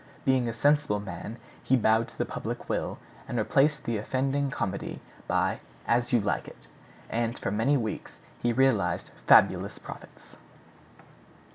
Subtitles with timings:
[0.25, 4.99] Being a sensible man, he bowed to the public will and replaced the offending comedy
[5.27, 6.65] by "As you like it";
[7.07, 10.37] and for many weeks he realized fabulous profits.